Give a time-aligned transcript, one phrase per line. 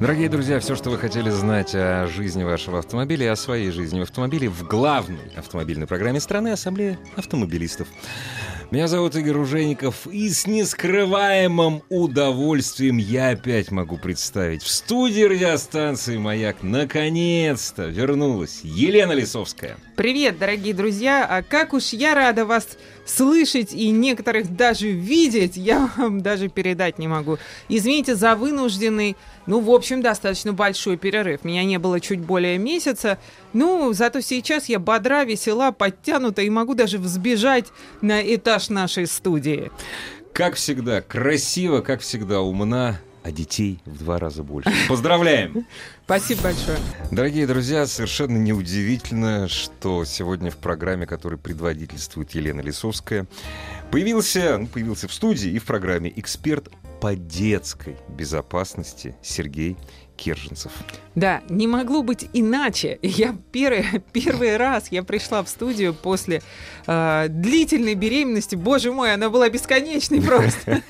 [0.00, 3.98] Дорогие друзья, все, что вы хотели знать о жизни вашего автомобиля и о своей жизни
[3.98, 7.88] в автомобиле в главной автомобильной программе страны Ассамблея автомобилистов.
[8.70, 16.16] Меня зовут Игорь Ужеников, и с нескрываемым удовольствием я опять могу представить в студии радиостанции
[16.16, 19.78] «Маяк» наконец-то вернулась Елена Лисовская.
[19.96, 21.26] Привет, дорогие друзья!
[21.28, 22.68] А как уж я рада вас
[23.08, 27.38] слышать и некоторых даже видеть, я вам даже передать не могу.
[27.68, 29.16] Извините за вынужденный,
[29.46, 31.44] ну, в общем, достаточно большой перерыв.
[31.44, 33.18] Меня не было чуть более месяца.
[33.52, 37.66] Ну, зато сейчас я бодра, весела, подтянута и могу даже взбежать
[38.00, 39.70] на этаж нашей студии.
[40.32, 44.70] Как всегда, красиво, как всегда, умна, а детей в два раза больше.
[44.88, 45.66] Поздравляем!
[46.04, 46.78] Спасибо большое.
[47.10, 53.26] Дорогие друзья, совершенно неудивительно, что сегодня в программе, которой предводительствует Елена Лисовская,
[53.90, 56.68] появился, ну, появился в студии и в программе эксперт
[57.00, 59.76] по детской безопасности Сергей
[60.16, 60.72] Керженцев.
[61.14, 62.98] Да, не могло быть иначе.
[63.02, 66.42] Я первый, первый раз я пришла в студию после
[66.86, 68.56] э, длительной беременности.
[68.56, 70.82] Боже мой, она была бесконечной просто.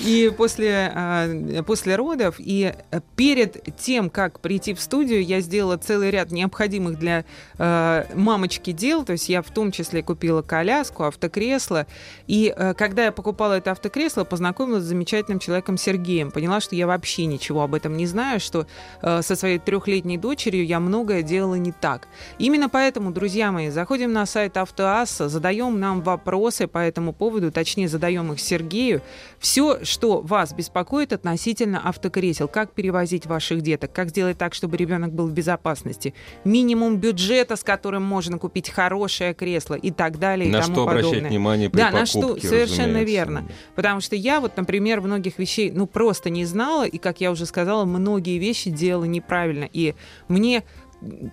[0.00, 2.74] И после, э, после родов, и
[3.16, 7.24] перед тем, как прийти в студию, я сделала целый ряд необходимых для
[7.58, 9.04] э, мамочки дел.
[9.04, 11.86] То есть я в том числе купила коляску, автокресло.
[12.26, 16.30] И э, когда я покупала это автокресло, познакомилась с замечательным человеком Сергеем.
[16.30, 18.66] Поняла, что я вообще ничего об этом не знаю, что
[19.02, 22.08] со своей трехлетней дочерью я многое делала не так.
[22.38, 27.88] Именно поэтому, друзья мои, заходим на сайт Автоасса, задаем нам вопросы по этому поводу, точнее,
[27.88, 29.02] задаем их Сергею.
[29.38, 35.12] Все, что вас беспокоит относительно автокресел, как перевозить ваших деток, как сделать так, чтобы ребенок
[35.12, 40.58] был в безопасности, минимум бюджета, с которым можно купить хорошее кресло и так далее на
[40.58, 41.08] и тому что подобное.
[41.08, 43.12] обращать внимание при да, покупке, на что совершенно разумеется.
[43.12, 43.48] верно.
[43.74, 47.46] Потому что я вот, например, многих вещей, ну, просто не знала, и, как я уже
[47.46, 49.68] сказала, многие вещи делала неправильно.
[49.72, 49.94] И
[50.28, 50.64] мне,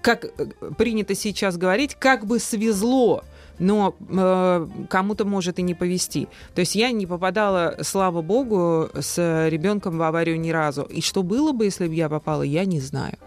[0.02, 0.30] как э,
[0.78, 3.24] принято сейчас говорить, как бы свезло,
[3.59, 6.28] но э, кому-то может и не повезти.
[6.56, 10.84] То есть я не попадала, слава богу, с ребенком в аварию ни разу.
[10.84, 13.17] И что было бы, если бы я попала, я не знаю.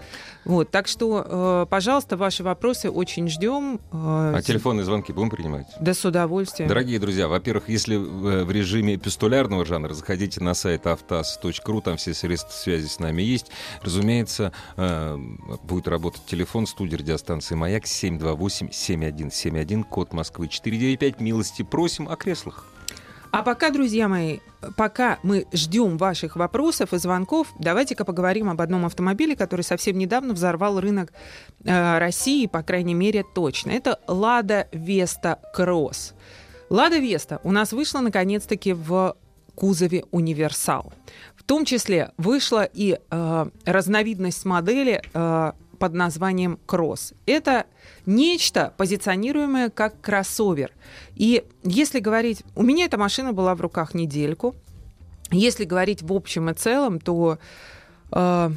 [0.45, 3.81] Вот, так что, э, пожалуйста, ваши вопросы очень ждем.
[3.93, 5.67] Э, А телефонные звонки будем принимать?
[5.81, 6.69] Да с удовольствием.
[6.69, 12.15] Дорогие друзья, во-первых, если в в режиме эпистолярного жанра, заходите на сайт автаз.ру, там все
[12.15, 13.51] средства связи с нами есть.
[13.83, 15.17] Разумеется, э,
[15.63, 21.21] будет работать телефон студии радиостанции «Маяк» 728-7171, код Москвы 495.
[21.21, 22.65] Милости просим о креслах.
[23.33, 24.39] А пока, друзья мои,
[24.77, 30.35] пока мы ждем ваших вопросов и звонков, давайте-ка поговорим об одном автомобиле, который совсем недавно
[30.35, 31.13] взорвал рынок
[31.65, 33.71] э, России, по крайней мере, точно.
[33.71, 36.15] Это Лада Веста Кросс.
[36.71, 39.17] Лада Веста у нас вышла наконец-таки в
[39.55, 40.93] кузове универсал.
[41.37, 47.15] В том числе вышла и э, разновидность модели э, под названием Кросс.
[47.25, 47.65] Это
[48.05, 50.73] нечто, позиционируемое как кроссовер.
[51.17, 52.45] И если говорить...
[52.55, 54.55] У меня эта машина была в руках недельку.
[55.31, 57.39] Если говорить в общем и целом, то
[58.13, 58.51] э,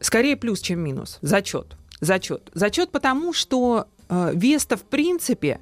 [0.00, 1.18] скорее плюс, чем минус.
[1.22, 1.76] Зачет.
[2.00, 2.50] Зачет.
[2.54, 5.60] Зачет потому, что э, Веста, в принципе,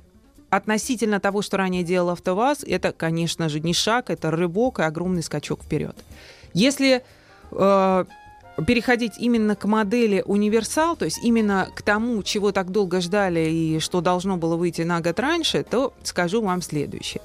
[0.48, 5.22] относительно того, что ранее делал АвтоВАЗ, это, конечно же, не шаг, это рывок и огромный
[5.22, 5.96] скачок вперед.
[6.54, 7.04] Если
[7.50, 8.04] э,
[8.64, 13.78] переходить именно к модели универсал, то есть именно к тому, чего так долго ждали и
[13.80, 17.20] что должно было выйти на год раньше, то скажу вам следующее.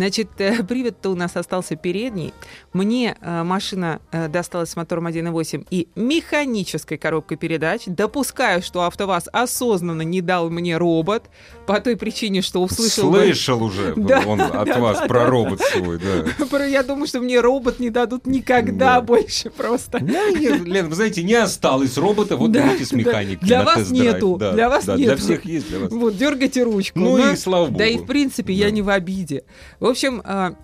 [0.00, 2.32] Значит, э, привод-то у нас остался передний.
[2.72, 7.82] Мне э, машина э, досталась с мотором 1.8 и механической коробкой передач.
[7.84, 11.24] Допускаю, что АвтоВАЗ осознанно не дал мне робот
[11.66, 13.10] по той причине, что услышал...
[13.10, 15.26] бы- Слышал уже Да, он от да, вас да, про да.
[15.26, 16.64] робот свой, да.
[16.70, 19.00] Я думаю, что мне робот не дадут никогда Да.
[19.02, 19.98] больше просто.
[20.00, 22.96] Да, нет, Лен, вы знаете, не осталось робота, вот Да, давайте с да.
[22.96, 25.08] механикой Для вас нету, Да, для вас да, нету.
[25.08, 25.92] Для всех есть, для вас.
[25.92, 26.98] Вот, дергайте ручку.
[26.98, 27.32] Ну Да.
[27.32, 27.76] и слава богу.
[27.78, 28.70] Да и в принципе я Да.
[28.70, 29.44] не в обиде.
[29.90, 30.54] В общем, а,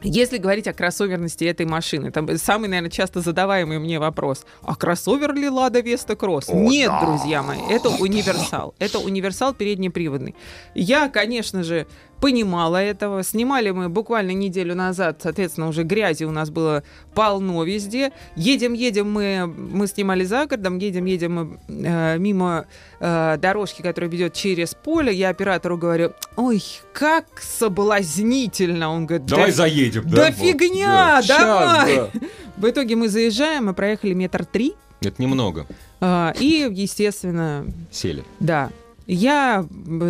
[0.00, 5.34] если говорить о кроссоверности этой машины, там самый, наверное, часто задаваемый мне вопрос, а кроссовер
[5.34, 6.48] ли Лада Веста Кросс?
[6.48, 8.74] Нет, друзья мои, это универсал.
[8.78, 10.34] Это универсал переднеприводный.
[10.74, 11.86] Я, конечно же,
[12.20, 13.22] понимала этого.
[13.22, 16.82] Снимали мы буквально неделю назад, соответственно, уже грязи у нас было
[17.14, 18.12] полно везде.
[18.36, 22.66] Едем, едем мы, мы снимали за городом, едем, едем мы э, мимо
[23.00, 25.12] э, дорожки, которая ведет через поле.
[25.12, 28.90] Я оператору говорю, ой, как соблазнительно.
[28.90, 30.30] Он говорит, Давай да, заедем, да, да?
[30.32, 31.38] фигня, да.
[31.38, 31.94] давай.
[31.94, 32.28] Щас, да.
[32.56, 34.74] В итоге мы заезжаем, мы проехали метр три.
[35.02, 35.66] Это немного.
[36.00, 38.24] э, и, естественно, Сели.
[38.40, 38.70] да.
[39.06, 39.64] Я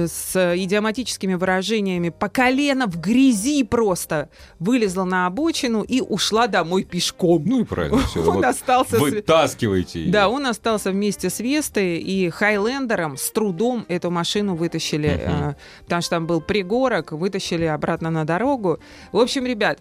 [0.06, 7.43] с идиоматическими выражениями по колено в грязи просто вылезла на обочину и ушла домой пешком.
[7.44, 7.98] Ну и правильно.
[8.06, 8.25] Все.
[8.25, 10.10] Он остался с- Вытаскивайте ее.
[10.12, 16.00] Да, он остался вместе с Вестой и Хайлендером с трудом эту машину вытащили, э, потому
[16.00, 18.78] что там был пригорок, вытащили обратно на дорогу.
[19.12, 19.78] В общем, ребят,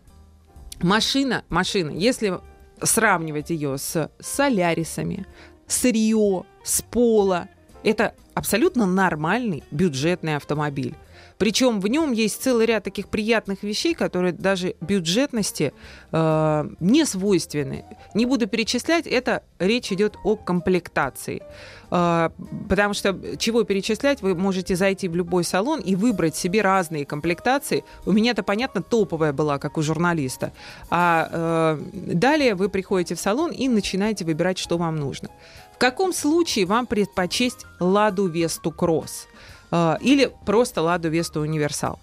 [0.81, 2.39] машина, машина, если
[2.81, 5.25] сравнивать ее с солярисами,
[5.67, 7.47] с Рио, с Пола,
[7.83, 10.95] это абсолютно нормальный бюджетный автомобиль.
[11.37, 15.73] Причем в нем есть целый ряд таких приятных вещей, которые даже бюджетности
[16.11, 17.83] э, не свойственны.
[18.13, 21.41] Не буду перечислять, это речь идет о комплектации.
[21.91, 22.29] Э,
[22.69, 27.83] потому что чего перечислять, вы можете зайти в любой салон и выбрать себе разные комплектации.
[28.05, 30.53] У меня это, понятно, топовая была, как у журналиста.
[30.89, 35.29] А э, далее вы приходите в салон и начинаете выбирать, что вам нужно.
[35.75, 39.27] В каком случае вам предпочесть Ладу Весту Кросс?
[39.71, 41.99] Э, Или просто Ладу Весту Универсал.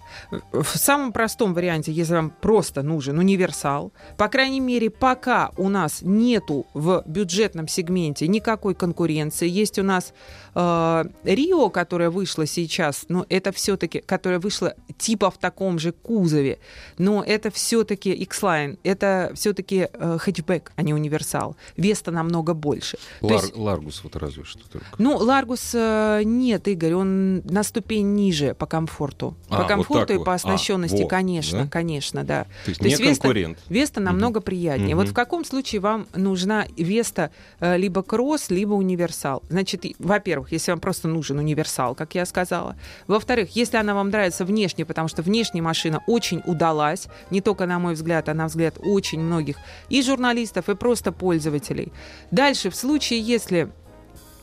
[0.51, 6.03] В самом простом варианте, если вам просто нужен универсал, по крайней мере, пока у нас
[6.03, 10.13] нету в бюджетном сегменте никакой конкуренции, есть у нас
[10.55, 16.59] э, Рио, которая вышла сейчас, но это все-таки, которая вышла типа в таком же кузове,
[16.97, 21.55] но это все-таки X-Line, это все-таки э, хэтчбэк, а не универсал.
[21.77, 22.97] Веста намного больше.
[23.21, 24.85] Лар- есть- Ларгус вот разве что только.
[24.97, 29.35] ну, Ларгус э, нет, Игорь, он на ступень ниже по комфорту.
[29.49, 30.25] А, по вот комфорту и вот.
[30.25, 31.67] по А, оснащенности, во, конечно, да?
[31.69, 32.43] конечно, да.
[32.65, 33.59] То есть То не есть Веста- конкурент.
[33.69, 34.95] Веста намного приятнее.
[34.95, 35.11] Вот Мгм.
[35.11, 39.41] в каком случае вам нужна Веста э, либо кросс, либо универсал?
[39.49, 39.95] Значит, и-
[40.43, 42.75] во-первых, если вам просто нужен универсал, как я сказала.
[43.07, 47.79] Во-вторых, если она вам нравится внешне, потому что внешне машина очень удалась, не только на
[47.79, 49.57] мой взгляд, а на взгляд очень многих
[49.91, 51.91] и журналистов, и просто пользователей.
[52.31, 53.67] Дальше, в случае, если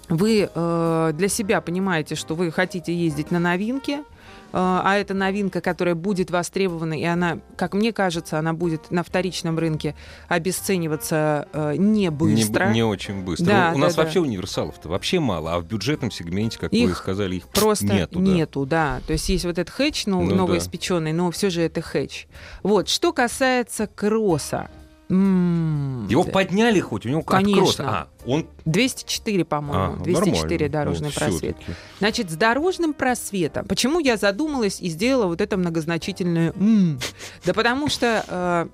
[0.08, 4.02] вы э, для себя понимаете, что вы хотите ездить на новинке,
[4.52, 9.58] а это новинка, которая будет востребована, и она, как мне кажется, она будет на вторичном
[9.58, 9.94] рынке
[10.28, 12.66] обесцениваться э, не Не, быстро.
[12.66, 13.46] б- не очень быстро.
[13.46, 14.26] Да, У нас да, вообще да.
[14.26, 18.18] универсалов-то вообще мало, а в бюджетном сегменте, как вы Их сказали, их Просто нету.
[18.20, 18.98] нету, да.
[19.00, 19.06] да.
[19.06, 22.26] То есть есть вот этот хэтч, ну, Ну новоиспеченный, но все же это хэтч.
[22.62, 24.70] Вот, что касается кросса.
[25.10, 27.62] М, Его подняли хоть, у него как Конечно.
[27.62, 27.80] кросс.
[27.80, 29.94] А, он 204, по-моему.
[30.00, 30.68] а, 204 нормально.
[30.68, 31.56] дорожный Вот просвет.
[31.56, 31.72] всё-таки.
[31.98, 33.66] Значит, с дорожным просветом.
[33.66, 36.98] Почему я задумалась и сделала вот это многозначительное «м»?
[37.44, 38.66] Да потому что э,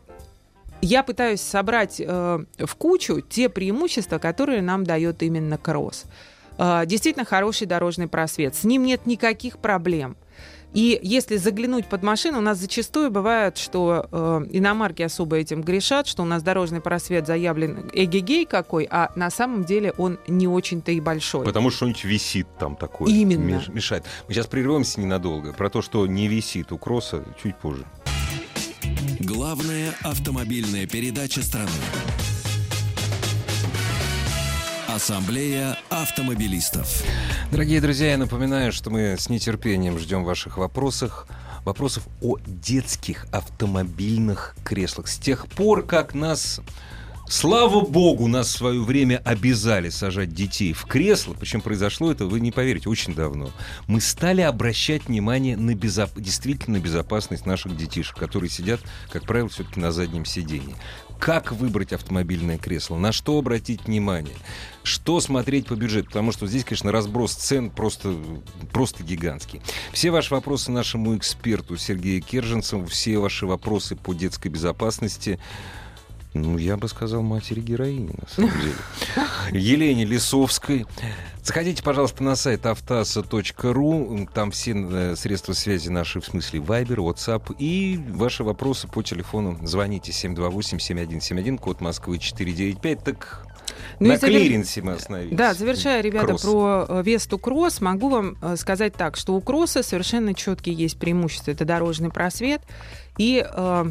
[0.82, 6.04] я пытаюсь собрать э, в кучу те преимущества, которые нам дает именно кросс.
[6.58, 8.54] Э, действительно хороший дорожный просвет.
[8.54, 10.16] С ним нет никаких проблем.
[10.74, 16.06] И если заглянуть под машину, у нас зачастую бывает, что э, иномарки особо этим грешат,
[16.06, 20.92] что у нас дорожный просвет заявлен эгегей какой, а на самом деле он не очень-то
[20.92, 21.46] и большой.
[21.46, 23.10] Потому что что-нибудь висит там такое.
[23.10, 23.56] Именно.
[23.58, 24.04] меш- Мешает.
[24.28, 25.54] Мы сейчас прервемся ненадолго.
[25.54, 27.84] Про то, что не висит у кросса, чуть позже.
[29.20, 31.70] Главная автомобильная передача страны.
[34.88, 37.02] Ассамблея автомобилистов.
[37.50, 41.26] Дорогие друзья, я напоминаю, что мы с нетерпением ждем ваших вопросов.
[41.64, 45.08] Вопросов о детских автомобильных креслах.
[45.08, 46.60] С тех пор, как нас,
[47.28, 52.38] слава богу, нас в свое время обязали сажать детей в кресло, причем произошло это, вы
[52.38, 53.50] не поверите, очень давно,
[53.88, 56.10] мы стали обращать внимание на безоп...
[56.16, 60.76] действительно безопасность наших детишек, которые сидят, как правило, все-таки на заднем сидении.
[61.18, 62.96] Как выбрать автомобильное кресло?
[62.96, 64.34] На что обратить внимание?
[64.82, 66.08] Что смотреть по бюджету?
[66.08, 68.14] Потому что здесь, конечно, разброс цен просто,
[68.72, 69.60] просто гигантский.
[69.92, 75.40] Все ваши вопросы нашему эксперту Сергею Керженцеву, все ваши вопросы по детской безопасности,
[76.42, 78.74] ну, я бы сказал, матери героини, на самом деле.
[79.52, 80.86] Елене Лисовской.
[81.42, 84.28] Заходите, пожалуйста, на сайт автаса.ру.
[84.34, 87.54] Там все э, средства связи наши, в смысле Viber, WhatsApp.
[87.58, 89.58] И ваши вопросы по телефону.
[89.62, 93.04] Звоните 728-7171, код Москвы 495.
[93.04, 93.46] Так
[94.00, 95.36] Ну на завер- клиренсе мы остановились.
[95.36, 96.42] Да, завершая, ребята, Кросс.
[96.42, 100.98] про э, Весту Кросс, могу вам э, сказать так, что у Кросса совершенно четкие есть
[100.98, 101.52] преимущества.
[101.52, 102.60] Это дорожный просвет
[103.18, 103.84] и э,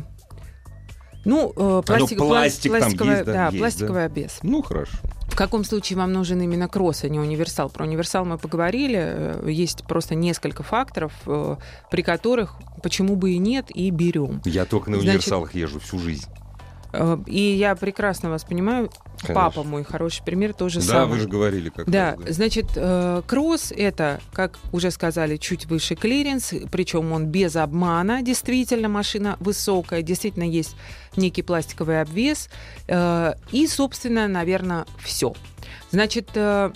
[1.26, 4.40] ну, э, пластик- пластик там пластиковая, есть, да, да, есть, пластиковый обвес.
[4.44, 4.98] Ну, хорошо.
[5.28, 7.70] В каком случае вам нужен именно кросс, а не универсал?
[7.70, 9.00] Про универсал мы поговорили.
[9.02, 11.58] Э, есть просто несколько факторов, э,
[11.92, 14.42] при которых почему бы и нет, и берем.
[14.46, 16.26] Я только на Значит, универсалах езжу всю жизнь.
[16.98, 18.90] Э, И я прекрасно вас понимаю.
[19.22, 19.34] Конечно.
[19.34, 21.08] Папа мой хороший пример тоже Да, самое.
[21.08, 25.96] вы же говорили как Да, раз, значит, э, кросс это, как уже сказали, чуть выше
[25.96, 30.76] клиренс, причем он без обмана, действительно машина высокая, действительно есть
[31.16, 32.50] некий пластиковый обвес,
[32.88, 35.34] э, и, собственно, наверное, все.
[35.92, 36.72] Значит, эта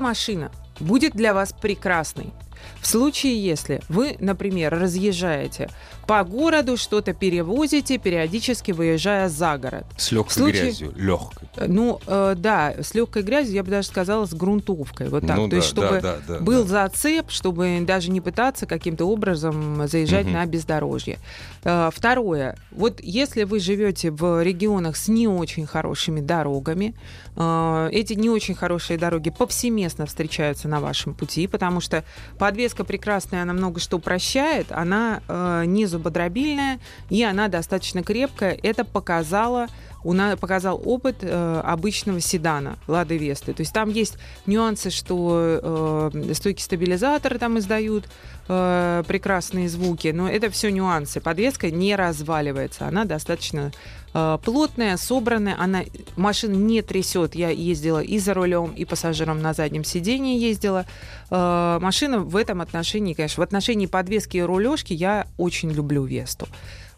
[0.00, 0.50] машина
[0.80, 2.32] будет для вас прекрасной.
[2.80, 5.70] В случае, если вы, например, разъезжаете
[6.06, 9.84] по городу, что-то перевозите, периодически выезжая за город.
[9.96, 10.92] С легкой случае- грязью.
[10.96, 11.48] Легкой.
[11.56, 15.08] Э, Ну, э, да, с легкой грязью, я бы даже сказала, с грунтовкой.
[15.08, 15.36] Вот так.
[15.36, 16.68] Ну То да, есть, чтобы да, да, да, был да.
[16.88, 20.34] зацеп, чтобы даже не пытаться каким-то образом заезжать Мгм.
[20.34, 21.18] на бездорожье.
[21.64, 22.56] Э, Второе.
[22.70, 26.94] Вот если вы живете в регионах с не очень хорошими дорогами,
[27.36, 32.04] э, эти не очень хорошие дороги повсеместно встречаются на вашем пути, потому что
[32.38, 36.80] подвеска прекрасная, она много что прощает, она э, не зубодробильная,
[37.10, 38.58] и она достаточно крепкая.
[38.62, 39.68] Это показало
[40.04, 43.52] у нас показал опыт э, обычного седана Лады Весты.
[43.52, 48.08] То есть там есть нюансы, что э, стойки стабилизатора там издают
[48.48, 51.20] э, прекрасные звуки, но это все нюансы.
[51.20, 53.72] Подвеска не разваливается, она достаточно
[54.14, 55.84] э, плотная, собранная, она
[56.16, 57.34] машина не трясет.
[57.34, 60.86] Я ездила и за рулем, и пассажиром на заднем сидении ездила.
[61.30, 66.48] Э, машина в этом отношении, конечно, в отношении подвески и рулежки я очень люблю Весту.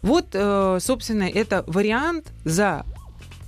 [0.01, 2.85] Вот, э, собственно, это вариант за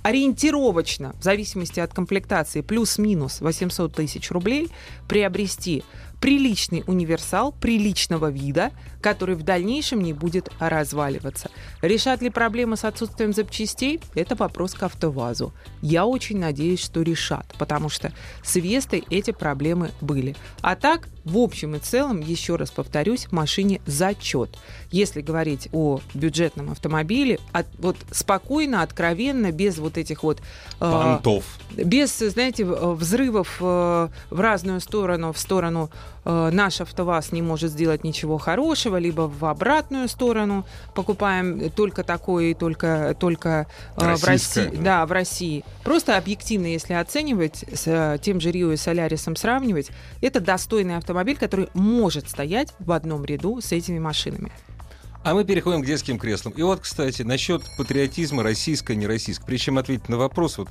[0.02, 4.70] ориентировочно, в зависимости от комплектации, плюс-минус 800 тысяч рублей,
[5.06, 5.84] приобрести
[6.20, 11.50] приличный универсал приличного вида, который в дальнейшем не будет разваливаться.
[11.82, 14.00] Решат ли проблемы с отсутствием запчастей?
[14.14, 15.52] Это вопрос к АвтоВАЗу.
[15.82, 18.12] Я очень надеюсь, что решат, потому что
[18.42, 20.34] с Вестой эти проблемы были.
[20.62, 24.50] А так, в общем и целом, еще раз повторюсь, машине зачет.
[24.90, 30.40] Если говорить о бюджетном автомобиле, от- вот спокойно, откровенно, без вот этих вот...
[30.80, 31.44] э, Понтов.
[31.76, 35.90] без, знаете, в- взрывов э, в разную сторону, в сторону
[36.24, 40.64] э, наш АвтоВАЗ не может сделать ничего хорошего, либо в обратную сторону
[40.94, 43.66] покупаем только такое и только, только
[43.96, 44.70] э, в России.
[44.74, 44.98] да.
[44.98, 45.64] Да, в России.
[45.84, 49.90] Просто объективно, если оценивать, с э, тем же Рио и Солярисом сравнивать,
[50.22, 54.50] это достойный автомобиль, который может стоять в одном ряду с этими машинами.
[55.28, 56.54] А мы переходим к детским креслам.
[56.54, 59.44] И вот, кстати, насчет патриотизма российско не российско.
[59.44, 60.68] Прежде чем ответить на вопрос вот,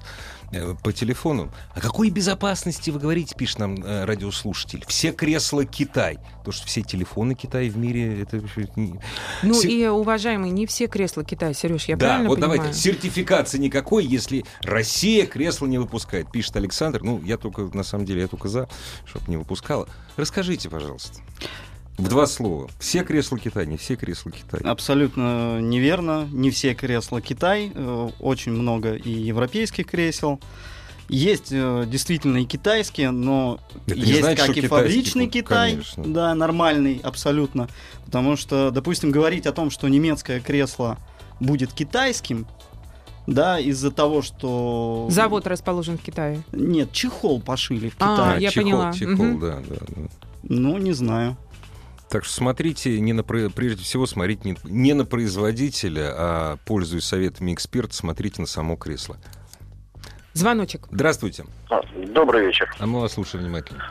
[0.52, 4.84] э, по телефону, о какой безопасности вы говорите, пишет нам э, радиослушатель.
[4.88, 6.18] Все кресла Китай.
[6.44, 8.40] То, что все телефоны Китай в мире, это...
[8.40, 9.00] вообще не-
[9.44, 12.58] Ну Се- и, уважаемые, не все кресла Китая, Сереж, я да, правильно вот понимаю?
[12.62, 17.04] давайте, сертификации никакой, если Россия кресла не выпускает, пишет Александр.
[17.04, 18.68] Ну, я только, на самом деле, я только за,
[19.06, 19.88] чтобы не выпускала.
[20.16, 21.20] Расскажите, пожалуйста.
[21.98, 22.70] В два слова.
[22.80, 24.62] Все кресла Китай, не все кресла Китай.
[24.62, 26.28] Абсолютно неверно.
[26.32, 27.72] Не все кресла Китай.
[27.74, 30.40] Э, Очень много и европейских кресел.
[31.10, 36.04] Есть э, действительно и китайские, но Это есть значит, как и фабричный Китай, конечно.
[36.04, 37.68] да, нормальный абсолютно.
[38.06, 40.98] Потому что, допустим, говорить о том, что немецкое кресло
[41.40, 42.46] будет китайским,
[43.26, 45.08] да, из-за того, что...
[45.10, 46.44] Завод расположен в Китае.
[46.52, 48.42] Нет, чехол пошили в А, Китае.
[48.44, 48.94] я чехол, поняла.
[48.94, 49.40] Чехол, Мгм.
[49.40, 50.02] да, да, да.
[50.44, 51.38] Ну, не знаю.
[52.10, 57.54] Так что смотрите, не на, прежде всего, смотрите не, не на производителя, а, пользуясь советами
[57.54, 59.18] эксперта, смотрите на само кресло.
[60.34, 60.88] Звоночек.
[60.92, 61.46] Здравствуйте.
[61.70, 62.70] А, Добрый вечер.
[62.80, 63.84] А мы вас слушаем внимательно.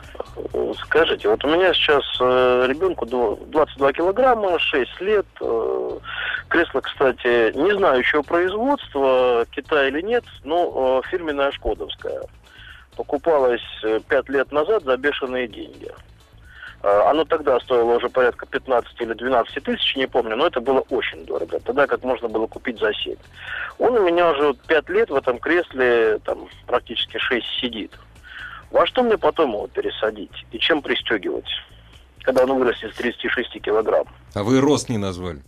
[0.85, 5.25] Скажите, вот у меня сейчас э, ребенку дво- 22 килограмма, 6 лет.
[5.41, 5.99] э,
[6.47, 12.21] кресло, кстати, не знаю еще производства, Китай или нет, но э, фирменная шкодовская.
[12.95, 13.61] Покупалось
[14.07, 15.91] 5 лет назад за бешеные деньги.
[16.83, 20.79] Э, оно тогда стоило уже порядка 15 или 12 тысяч, не помню, но это было
[20.89, 21.59] очень дорого.
[21.59, 23.15] Тогда как можно было купить за 7.
[23.79, 27.91] Он у меня уже 5 лет в этом кресле, там практически 6 сидит.
[28.71, 30.45] Во что мне потом его пересадить?
[30.51, 31.49] И чем пристегивать?
[32.21, 34.05] Когда он вырастет с 36 килограмм.
[34.33, 35.41] А вы рост не назвали.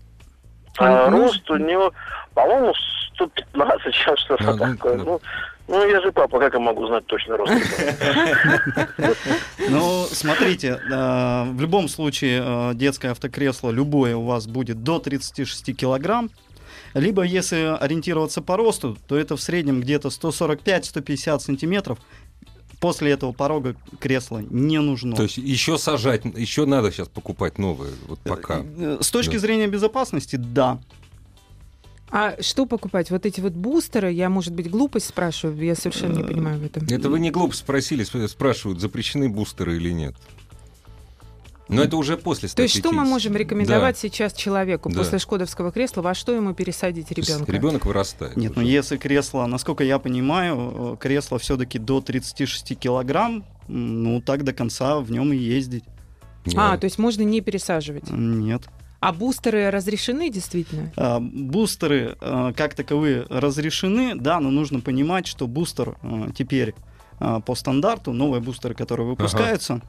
[0.79, 1.93] А рост у него,
[2.33, 2.73] по-моему,
[3.15, 4.95] 115, сейчас что-то Ну, такое.
[4.97, 5.03] ну.
[5.05, 5.21] Ну,
[5.67, 7.53] ну, я же папа, как я могу знать точно рост?
[9.69, 15.77] Ну, смотрите, э, в любом случае э, детское автокресло любое у вас будет до 36
[15.77, 16.31] килограмм.
[16.95, 21.99] Либо, если ориентироваться по росту, то это в среднем где-то 145-150 сантиметров.
[22.79, 25.15] После этого порога кресла не нужно.
[25.15, 28.61] То есть еще сажать, еще надо сейчас покупать новые, вот пока.
[28.77, 29.39] Э, С точки Да.
[29.39, 30.79] зрения безопасности, да.
[32.11, 33.11] А что покупать?
[33.11, 36.87] Вот эти вот бустеры, я, может быть, глупость спрашиваю, я совершенно не понимаю в этом.
[36.89, 40.15] Это вы не глупо спросили, сп- спрашивают, запрещены бустеры или нет.
[41.69, 44.97] Но это уже после То есть что мы можем рекомендовать сейчас человеку Да.
[44.97, 46.01] после шкодовского кресла?
[46.01, 47.51] Во что ему пересадить ребенка?
[47.51, 48.35] Ребенок вырастает.
[48.35, 54.43] Нет, ну если кресло, насколько я понимаю, э, кресло все-таки до 36 килограмм, ну так
[54.43, 55.83] до конца в нем и ездить.
[56.55, 56.81] А, Нет.
[56.81, 58.09] то есть можно не пересаживать.
[58.09, 58.63] Нет.
[58.99, 60.91] А бустеры разрешены действительно?
[60.97, 66.73] А, Бустеры э, как таковые разрешены, да, но нужно понимать, что бустер э, теперь
[67.45, 69.79] по стандарту, новые бустеры, которые выпускаются, э,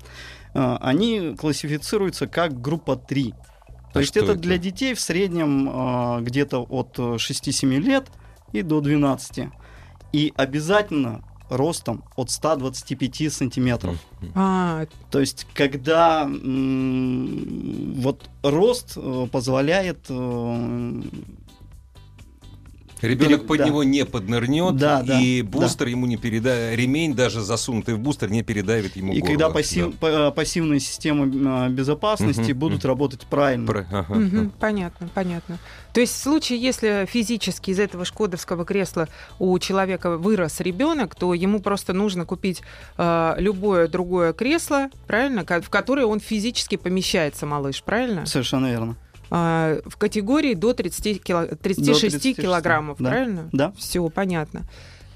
[0.58, 3.34] они классифицируются как группа 3.
[3.92, 4.40] То А есть это, это?
[4.40, 8.06] для детей в среднем э, где-то от э, 6-7 лет
[8.52, 9.48] и до 12.
[10.12, 13.96] И обязательно ростом от 125 сантиметров.
[14.36, 21.02] А, То есть, когда м, вот рост э, позволяет э,
[23.02, 23.66] Ребенок под да.
[23.66, 25.48] него не поднырнет, Да, да, и да.
[25.48, 29.32] бустер ему не передает, ремень даже засунутый в бустер не передавит ему И горло.
[29.32, 29.96] когда пассив- Да.
[30.00, 32.88] па- пассивные системы э, безопасности Мгм, будут мгм.
[32.88, 33.66] работать правильно.
[33.66, 35.58] Про- ага, мгм, понятно, понятно.
[35.92, 41.34] То есть в случае, если физически из этого шкодовского кресла у человека вырос ребенок, то
[41.34, 42.62] ему просто нужно купить
[42.98, 48.26] э, любое другое кресло, правильно, в которое он физически помещается, малыш, правильно?
[48.26, 48.96] Совершенно верно.
[49.30, 53.10] А, в категории до 30 кило- 36 36, килограммов, да.
[53.10, 53.48] правильно?
[53.52, 53.72] Да.
[53.76, 54.62] Все понятно.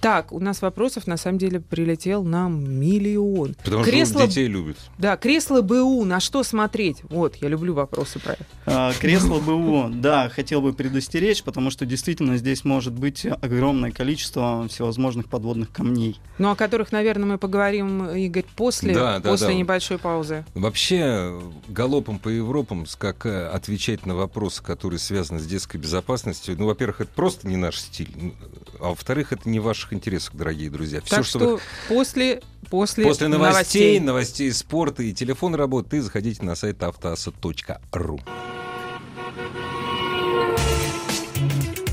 [0.05, 3.55] Так, у нас вопросов на самом деле прилетел нам миллион.
[3.65, 4.77] Потому Кресло- что детей любят.
[4.99, 6.99] Да, кресло БУ, на что смотреть?
[7.05, 8.45] Вот, я люблю вопросы про это.
[8.67, 14.69] А, Кресло БУ, да, хотел бы предостеречь, потому что действительно здесь может быть огромное количество
[14.69, 16.21] всевозможных подводных камней.
[16.37, 19.55] Ну, о которых, наверное, мы поговорим, Игорь, после, Да, да, после да.
[19.55, 20.45] небольшой паузы.
[20.53, 21.35] Вообще,
[21.69, 27.11] галопом по Европам скакая, отвечать на вопросы, которые связаны с детской безопасностью, ну, во-первых, это
[27.15, 28.35] просто не наш стиль,
[28.81, 31.01] а во-вторых, это не ваших интересах, дорогие друзья.
[31.01, 36.45] Все, так что что, вы после, после, После новостей, новостей спорта и телефон работы, заходите
[36.45, 38.21] на сайт автоаса.ру.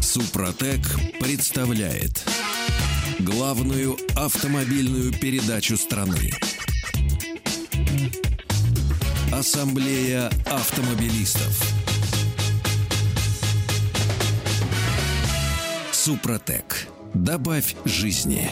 [0.02, 0.82] Супротек
[1.20, 2.26] представляет
[3.20, 6.32] главную автомобильную передачу страны.
[9.32, 11.82] Ассамблея автомобилистов.
[15.92, 16.91] Супротек.
[17.14, 18.50] Добавь жизни.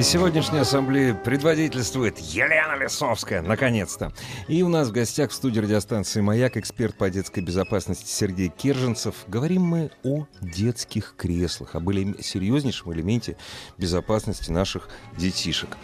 [0.00, 4.14] И сегодняшняя ассамблея предводительствует Елена Лисовская, наконец-то.
[4.48, 9.14] И у нас в гостях в студии радиостанции «Маяк» эксперт по детской безопасности Сергей Керженцев.
[9.28, 13.36] Говорим мы о детских креслах, об серьезнейшем элементе
[13.76, 15.76] безопасности наших детишек.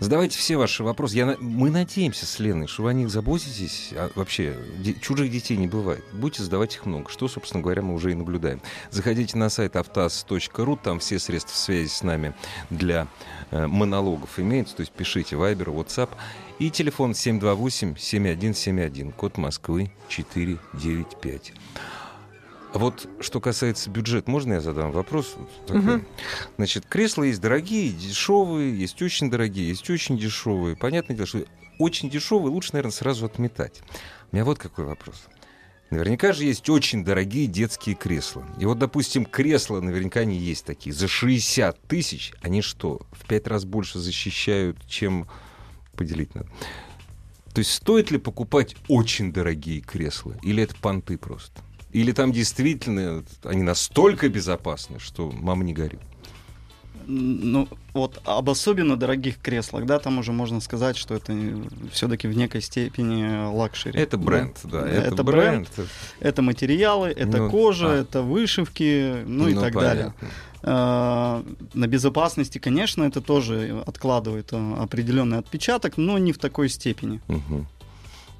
[0.00, 1.14] Задавайте все ваши вопросы.
[1.14, 3.90] Я Мы надеемся с Леной, что вы о них заботитесь.
[3.94, 6.02] А вообще, де- чужих детей не бывает.
[6.12, 8.60] Будете задавать их много, что, собственно говоря, мы уже и наблюдаем.
[8.90, 12.34] Заходите на сайт автоаз.ру, там все средства связи с нами
[12.68, 13.06] для
[13.52, 16.10] э, монологов имеются, то есть пишите Viber, WhatsApp
[16.58, 21.52] и телефон 728-7171, код Москвы 495.
[22.72, 25.34] А вот что касается бюджета, можно я задам вопрос?
[25.36, 25.70] Вот?
[25.70, 26.06] Мгм.
[26.56, 30.76] Значит, кресла есть дорогие, дешевые, есть очень дорогие, есть очень дешевые.
[30.76, 31.44] Понятное дело, что
[31.78, 33.82] очень дешевые лучше, наверное, сразу отметать.
[34.30, 35.26] У меня вот какой вопрос.
[35.90, 38.46] Наверняка же есть очень дорогие детские кресла.
[38.58, 43.48] И вот, допустим, кресла, наверняка они есть такие, за 60 тысяч, они что, в пять
[43.48, 45.26] раз больше защищают, чем
[45.96, 46.48] поделить надо?
[47.52, 50.36] То есть стоит ли покупать очень дорогие кресла?
[50.42, 51.60] Или это понты просто?
[51.92, 56.00] Или там действительно они настолько безопасны, что мама не горит?
[57.06, 61.34] Ну, вот об особенно дорогих креслах, да, там уже можно сказать, что это
[61.92, 63.98] все-таки в некой степени лакшери.
[63.98, 64.82] Это бренд, да.
[64.82, 65.68] Да, это, это бренд.
[66.20, 67.94] Это материалы, это Ну, кожа, а.
[67.96, 70.14] это вышивки, ну, и так далее.
[70.20, 70.28] понятно.
[70.62, 71.42] А,
[71.74, 77.20] На безопасности, конечно, это тоже откладывает а, определенный отпечаток, но не в такой степени.
[77.28, 77.66] Мгм.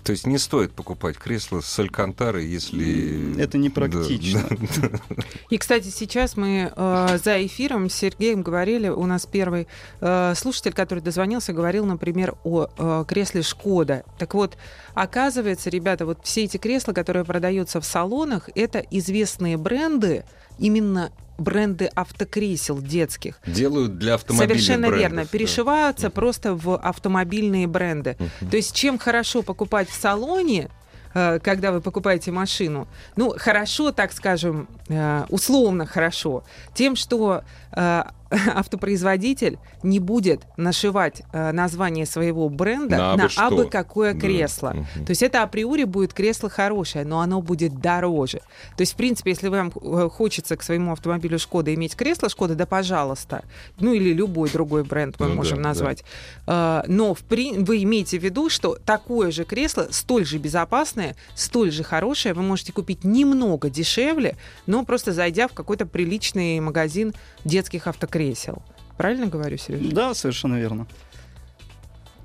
[0.03, 3.41] То есть не стоит покупать кресло с алькантарой, если...
[3.41, 4.47] Это непрактично.
[4.51, 5.25] Да, да.
[5.51, 9.67] И, кстати, сейчас мы э, за эфиром с Сергеем говорили, у нас первый
[10.01, 14.05] э, слушатель, который дозвонился, говорил, например, о э, кресле Шкода.
[14.19, 14.57] Так вот,
[14.95, 20.25] оказывается, ребята, вот все эти кресла, которые продаются в салонах, это известные бренды,
[20.59, 23.41] именно бренды автокресел детских.
[23.47, 25.23] Делают для автомобильных Совершенно брендов, верно.
[25.23, 25.29] да.
[25.29, 26.13] Перешиваются Мгм.
[26.15, 28.17] просто в автомобильные бренды.
[28.19, 28.51] Мгм.
[28.51, 30.69] То есть чем хорошо покупать в салоне,
[31.15, 38.03] э, когда вы покупаете машину, ну, хорошо, так скажем, э, условно хорошо, тем, что э,
[38.55, 43.47] автопроизводитель не будет нашивать э, название своего бренда На на, абы что.
[43.47, 44.21] абы какое Да.
[44.21, 44.71] кресло.
[44.71, 45.05] Мгм.
[45.07, 48.39] То есть это априори будет кресло хорошее, но оно будет дороже.
[48.77, 52.55] То есть, в принципе, если вам э, хочется к своему автомобилю Шкода иметь кресло Шкода,
[52.55, 53.43] да пожалуйста.
[53.79, 55.69] Ну или любой другой бренд мы Ну можем да, да.
[55.71, 56.05] назвать.
[56.47, 61.17] Э, Но в при- вы имеете в виду, что такое же кресло, столь же безопасное,
[61.35, 67.15] столь же хорошее, вы можете купить немного дешевле, но просто зайдя в какой-то приличный магазин
[67.45, 67.87] детских
[68.21, 68.63] автокресел.
[68.97, 69.87] Правильно говорю, Сереж?
[69.93, 70.87] Да, совершенно верно.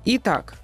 [0.04, 0.56] Итак,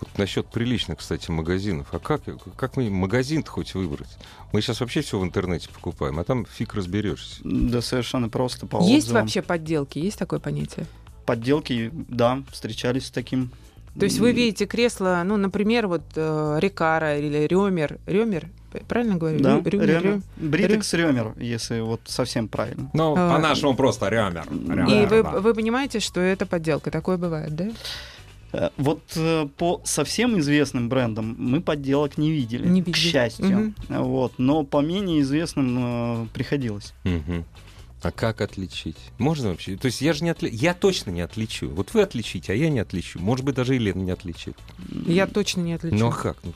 [0.00, 1.88] Вот насчет приличных, кстати, магазинов.
[1.92, 2.22] А как,
[2.56, 4.08] как мы магазин-то хоть выбрать?
[4.52, 7.40] Мы сейчас вообще все в интернете покупаем, а там фиг разберешься.
[7.42, 9.22] Да, совершенно просто по есть отзывам.
[9.22, 9.98] вообще подделки?
[9.98, 10.86] Есть такое понятие?
[11.26, 13.50] Подделки, да, встречались с таким.
[13.98, 17.98] То есть вы видите кресло, ну, например, вот э, Рикара или Ремер.
[18.06, 18.48] Ремер?
[18.86, 19.40] Правильно говорю?
[19.40, 20.02] Да, Рю- Рю- Рёмер.
[20.02, 22.90] Рю- Бритекс Рёмер, если вот совсем правильно.
[22.92, 24.46] Ну, А, по-нашему просто рямер.
[24.90, 26.90] И вы, вы понимаете, что это подделка.
[26.90, 27.68] Такое бывает, да?
[28.52, 33.00] Э, Вот э, по совсем известным брендам мы подделок не видели, Не к видели.
[33.10, 33.74] счастью.
[33.88, 36.94] Вот, но по менее известным э, приходилось.
[37.04, 37.44] Мгм.
[38.02, 38.96] А как отличить?
[39.18, 39.76] Можно вообще?
[39.76, 40.48] То есть я же не отли...
[40.52, 41.68] Я точно не отличу.
[41.70, 43.18] Вот вы отличите, а я не отличу.
[43.18, 44.56] Может быть, даже и Лена не отличит.
[45.06, 45.96] Я точно не отличу.
[45.96, 46.36] Ну а как?
[46.44, 46.52] Ну,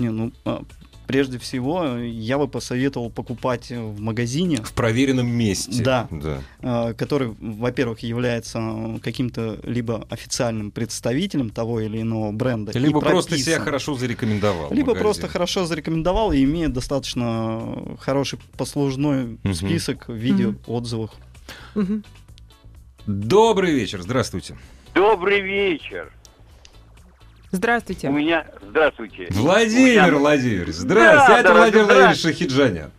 [0.00, 0.62] Не, ну, а,
[1.08, 5.82] прежде всего, я бы посоветовал покупать э, в магазине, В проверенном месте.
[5.82, 6.06] Да.
[6.10, 6.42] да.
[6.90, 12.78] э, который, во-первых, является э, каким-то либо официальным представителем того или иного бренда.
[12.78, 14.70] Либо просто себя хорошо зарекомендовал.
[14.70, 15.02] Либо магазин.
[15.02, 19.54] просто хорошо зарекомендовал и имеет достаточно хороший послужной Мгм.
[19.54, 20.58] список в виде Мгм.
[20.66, 21.10] отзывов.
[21.74, 22.04] Мгм.
[23.06, 24.56] Добрый вечер, здравствуйте.
[24.94, 26.12] Добрый вечер.
[27.50, 28.08] Здравствуйте.
[28.08, 28.46] У меня...
[28.62, 29.28] Здравствуйте.
[29.30, 31.28] Владимир меня- Владимирович, здравствуйте.
[31.32, 31.84] Да, Это да, Владимир.
[31.84, 32.90] Владимирович Шахиджанян.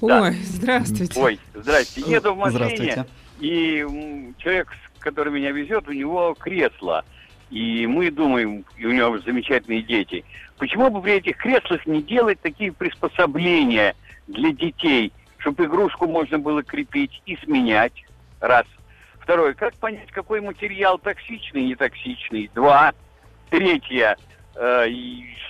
[0.00, 0.22] Да.
[0.22, 1.20] Ой, здравствуйте.
[1.20, 2.00] Ой, здрасте.
[2.02, 3.06] Еду в машине, Здравствуйте.
[3.40, 3.84] и
[4.38, 4.68] человек,
[5.00, 7.04] который меня везет, у него кресло.
[7.50, 10.24] И мы думаем, и у него замечательные дети,
[10.58, 16.62] почему бы при этих креслах не делать такие приспособления для детей, чтобы игрушку можно было
[16.62, 17.94] крепить и сменять,
[18.40, 18.66] раз.
[19.20, 22.92] Второе, как понять, какой материал токсичный, не токсичный, два.
[23.50, 24.16] Третье,
[24.54, 24.86] э,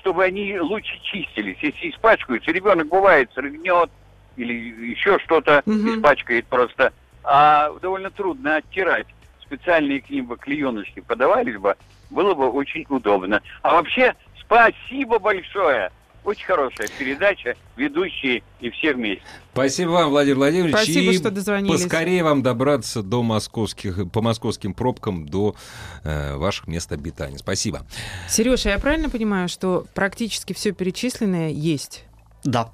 [0.00, 1.56] чтобы они лучше чистились.
[1.60, 3.90] Если испачкаются, ребенок бывает, срыгнет
[4.36, 4.52] или
[4.90, 5.96] еще что-то Мгм.
[5.96, 6.92] испачкает просто.
[7.24, 9.06] А довольно трудно оттирать.
[9.42, 11.74] Специальные к ним бы клееночки подавались бы,
[12.10, 13.42] было бы очень удобно.
[13.62, 15.90] А вообще, спасибо большое.
[16.28, 19.22] Очень хорошая передача, ведущие и все вместе.
[19.54, 20.74] Спасибо вам, Владимир Владимирович.
[20.74, 21.80] Спасибо, и что дозвонились.
[21.80, 25.56] Поскорее вам добраться до московских, по московским пробкам до
[26.04, 27.38] э, ваших мест обитания.
[27.38, 27.86] Спасибо.
[28.28, 32.04] Сережа, я правильно понимаю, что практически все перечисленное есть?
[32.44, 32.72] Да,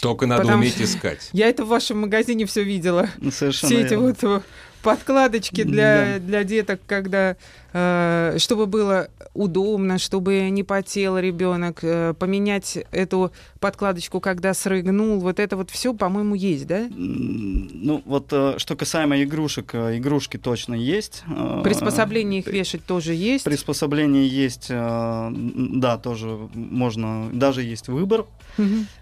[0.00, 1.28] Только надо Потому уметь искать.
[1.34, 3.10] Я это в вашем магазине все видела.
[3.30, 4.06] совершенно Все эти верно.
[4.06, 4.40] вот э,
[4.86, 6.18] подкладочки для, Да.
[6.20, 7.36] для деток, когда
[7.72, 15.40] э, чтобы было удобно, чтобы не потел ребенок, э, поменять эту подкладочку, когда срыгнул, вот
[15.40, 16.86] это вот все, по-моему, есть, да?
[16.90, 21.24] Ну, вот э, что касаемо игрушек, игрушки точно есть.
[21.64, 23.44] Приспособление их вешать тоже есть.
[23.44, 28.26] Приспособление есть, да, тоже можно, даже есть выбор.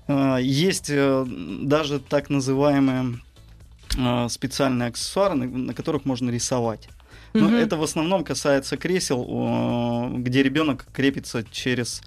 [0.08, 3.18] Э, Есть даже так называемые
[4.28, 6.88] специальные аксессуары, на, на которых можно рисовать.
[7.33, 7.54] Но Мгм.
[7.57, 12.02] это в основном касается кресел, э, где ребенок крепится через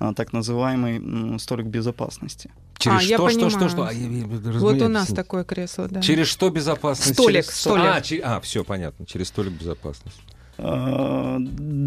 [0.00, 2.50] э, так называемый столик безопасности.
[2.78, 3.82] Через А, я что, что, что, что?
[3.84, 4.26] А, я- я-
[4.58, 6.00] Вот у нас такое кресло, да.
[6.02, 7.14] Через что безопасность?
[7.14, 7.84] Столик, Через- столик.
[7.86, 9.06] А, че- а, все понятно.
[9.06, 10.20] Через столик безопасности.
[10.62, 11.38] Э,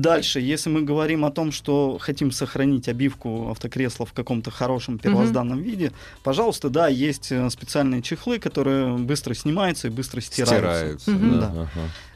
[0.05, 5.61] Дальше, если мы говорим о том, что хотим сохранить обивку автокресла в каком-то хорошем первозданном
[5.61, 5.91] виде,
[6.23, 10.55] пожалуйста, да, есть э, специальные чехлы, которые быстро снимаются и быстро стираются.
[10.99, 11.11] Стираются.
[11.11, 11.39] Мгм.
[11.39, 11.69] да, ага.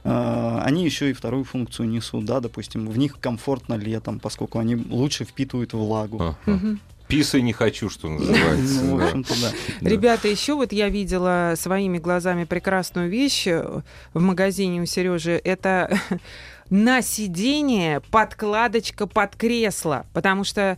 [0.04, 4.76] Э, Они еще и вторую функцию несут, да, допустим, в них комфортно летом, поскольку они
[4.76, 6.18] лучше впитывают влагу.
[6.22, 6.38] Ага.
[6.46, 6.80] Мгм.
[7.10, 8.84] Писай не хочу, что называется.
[8.84, 9.52] Ну, в общем-то, да.
[9.82, 9.90] Да.
[9.90, 13.82] Ребята, еще вот я видела своими глазами прекрасную вещь э,
[14.14, 15.42] в магазине у Сережи.
[15.44, 16.00] Это
[16.70, 20.78] на сиденье подкладочка под кресло, потому что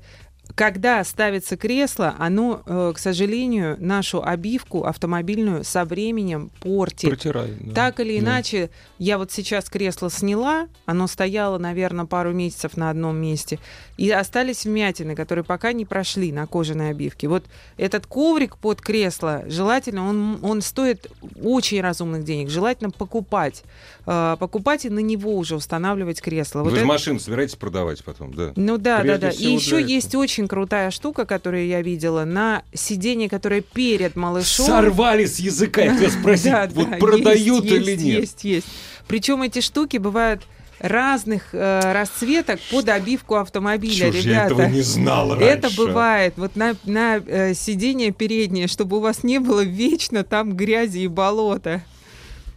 [0.55, 7.09] когда ставится кресло, оно, э, к сожалению, нашу обивку автомобильную со временем портит.
[7.09, 7.53] Протирай.
[7.59, 7.73] да.
[7.73, 8.25] Так или Да.
[8.25, 13.59] иначе, я вот сейчас кресло сняла, оно стояло, наверное, пару месяцев на одном месте,
[13.97, 17.27] и остались вмятины, которые пока не прошли на кожаной обивке.
[17.27, 17.45] Вот
[17.77, 21.07] этот коврик под кресло, желательно, он, он стоит
[21.41, 23.63] очень разумных денег, желательно покупать.
[24.07, 26.59] Э, покупать и на него уже устанавливать кресло.
[26.59, 28.53] Вы Вот же это- машину собираетесь продавать потом, да?
[28.55, 29.33] ну да, Прежде да, да.
[29.37, 29.89] И еще этого.
[29.89, 34.65] есть очень очень крутая штука, которую я видела, на сиденье, которое перед малышом.
[34.65, 38.21] Сорвали с языка, я хотел спросить, вот да, продают или нет?
[38.21, 38.67] Есть, есть.
[39.07, 40.41] Причем эти штуки бывают
[40.79, 44.45] разных э, расцветок под обивку автомобиля, Чё ж я ребята.
[44.53, 45.77] этого не знал Это раньше?
[45.77, 50.99] бывает вот на, на э, сиденье переднее, чтобы у вас не было вечно там грязи
[50.99, 51.83] и болота.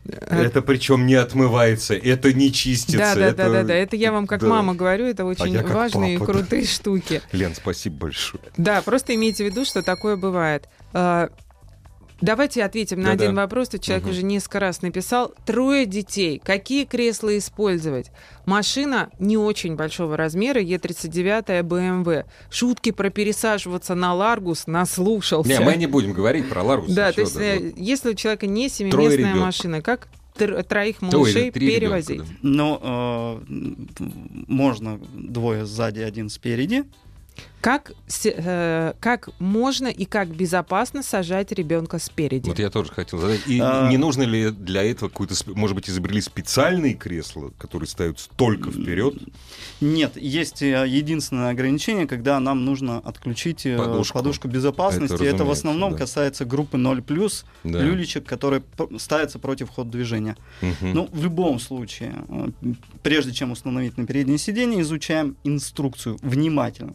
[0.06, 2.98] Это причем не отмывается, это не чистится.
[2.98, 3.74] Да, да, это- да, да, да.
[3.74, 4.46] Это я вам как да.
[4.46, 6.38] А мама говорю, это очень я как важные и папа, да.
[6.40, 7.22] крутые штуки.
[7.32, 8.42] Лен, спасибо большое.
[8.56, 10.68] Да, просто имейте в виду, что такое бывает.
[12.20, 13.24] Давайте ответим на Да-да.
[13.24, 13.68] один вопрос.
[13.70, 14.12] Тут человек Мгм.
[14.12, 15.34] уже несколько раз написал.
[15.44, 16.40] Трое детей.
[16.42, 18.10] Какие кресла использовать?
[18.46, 22.24] Машина не очень большого размера, Е39 BMW.
[22.50, 25.48] Шутки про пересаживаться на Ларгус наслушался.
[25.50, 26.92] Не, мы не будем говорить про Ларгус.
[26.94, 27.78] Да, то есть, да, э, вот.
[27.78, 32.18] если у человека не семиместная машина, как тр- троих Ой, малышей ребёнка, перевозить?
[32.20, 32.24] да.
[32.42, 33.74] Но э,
[34.46, 36.84] можно двое сзади, один спереди.
[37.60, 37.92] Как,
[38.26, 42.46] э, как можно и как безопасно сажать ребенка спереди?
[42.46, 43.40] Вот я тоже хотел задать.
[43.46, 47.88] И А- не нужно ли для этого какой-то, сп- может быть, изобрели специальные кресла, которые
[47.88, 49.14] ставятся только вперед?
[49.80, 54.18] Нет, есть э, единственное ограничение, когда нам нужно отключить э, Подушку.
[54.18, 55.14] подушку, безопасности.
[55.14, 55.98] Это Это, в основном да.
[55.98, 57.80] касается группы 0+, Да.
[57.80, 58.62] люлечек, которые
[58.98, 60.36] ставятся против хода движения.
[60.60, 60.92] Мгм.
[60.92, 62.48] Ну, в любом случае, э,
[63.02, 66.92] прежде чем установить на переднее сиденье, изучаем инструкцию внимательно.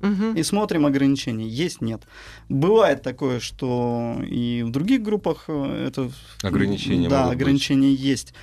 [0.00, 0.34] Мгм.
[0.34, 1.48] И смотрим ограничения.
[1.48, 2.02] Есть, нет.
[2.48, 6.10] Бывает такое, что и в других группах э, это...
[6.42, 7.42] Ограничения Да, могут быть.
[7.42, 8.34] ограничения есть.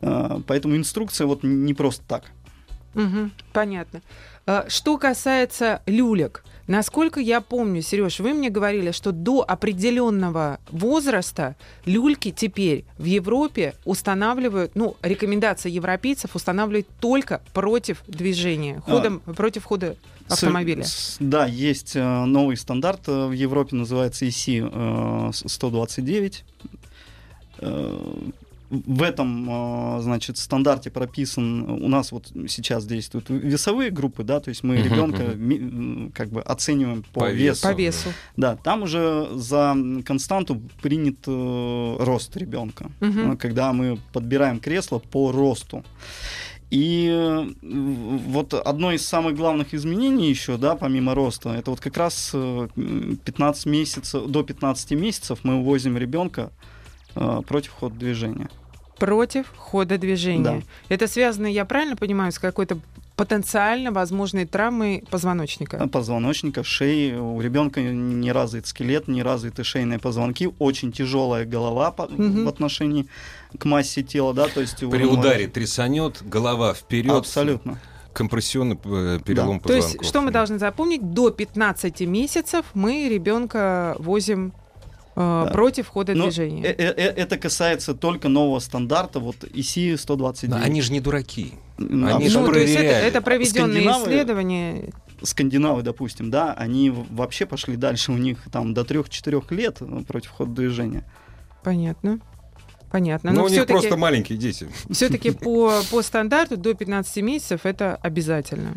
[0.00, 2.24] Э, Поэтому инструкция вот не просто так.
[2.94, 4.02] Мгм, понятно.
[4.46, 11.56] А, Что касается люлек, насколько я помню, Сереж, вы мне говорили, что до определенного возраста
[11.86, 19.96] люльки теперь в Европе устанавливают, ну, рекомендация европейцев устанавливать только против движения, ходом, против хода
[20.32, 20.84] автомобиля.
[20.84, 26.44] С- с- Да, есть э, новый стандарт э, в Европе, называется EC э, с- 129.
[27.58, 27.98] Э,
[28.70, 34.48] В этом, э, значит, стандарте прописан, у нас вот сейчас действуют весовые группы, да, то
[34.48, 35.24] есть мы ребенка
[36.14, 37.62] как бы оцениваем по, По весу.
[37.68, 38.08] По весу.
[38.38, 42.90] Да, там уже за константу принят э, рост ребенка,
[43.38, 45.84] когда мы подбираем кресло по росту.
[46.72, 51.98] И э, вот одно из самых главных изменений еще, да, помимо роста, это вот как
[51.98, 56.50] раз э, м, 15 месяцев, до 15 месяцев мы увозим ребенка
[57.14, 58.48] э, против хода движения.
[58.98, 60.42] Против хода движения.
[60.44, 60.60] Да.
[60.88, 62.78] Это связано, я правильно понимаю, с какой-то
[63.16, 65.86] потенциально возможной травмой позвоночника?
[65.88, 72.44] Позвоночника, шеи, у ребенка не развит скелет, не развиты шейные позвонки, очень тяжелая голова Мгм.
[72.44, 73.06] в отношении
[73.58, 77.12] к массе тела, да, то есть При ударе трясанет, голова вперед.
[77.12, 77.78] Абсолютно.
[78.12, 80.06] Компрессионный э, перелом То есть, позвонков.
[80.08, 81.12] что мы должны запомнить?
[81.14, 84.52] До 15 месяцев мы ребенка возим
[85.16, 85.50] э, Да.
[85.50, 86.62] против хода Но движения.
[86.64, 90.60] э- э- э- это касается только нового стандарта, вот IC 129.
[90.60, 91.54] Да, они же не дураки.
[91.78, 93.06] Они же ну, то есть это, проверяли.
[93.06, 94.90] это проведенные Скандинавы- исследования.
[95.22, 100.50] Скандинавы, допустим, да, они вообще пошли дальше, у них там до 3-4 лет против хода
[100.52, 101.04] движения.
[101.62, 102.18] Понятно.
[102.92, 103.30] Понятно.
[103.32, 104.68] Но Но у них все-таки, просто маленькие дети.
[104.90, 108.76] все-таки по, по стандарту до 15 месяцев это обязательно.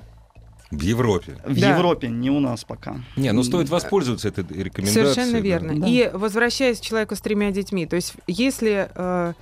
[0.71, 1.37] В Европе.
[1.45, 1.75] В Да.
[1.75, 2.95] Европе, не у нас пока.
[3.17, 5.13] Не, ну стоит воспользоваться этой рекомендацией.
[5.13, 5.79] Совершенно верно.
[5.81, 5.87] Да.
[5.87, 9.33] И возвращаясь к человеку с тремя детьми, то есть если э,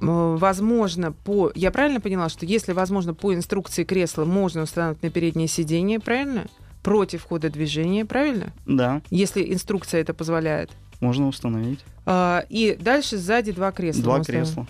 [0.00, 1.52] возможно по...
[1.54, 6.46] Я правильно поняла, что если возможно по инструкции кресла можно установить на переднее сиденье, правильно?
[6.82, 8.52] Против хода движения, правильно?
[8.66, 10.70] Да, Если инструкция это позволяет.
[11.00, 11.80] Можно установить.
[12.04, 14.02] А, и дальше сзади два кресла.
[14.02, 14.66] Два кресла.